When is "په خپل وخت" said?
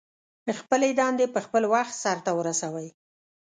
1.33-1.93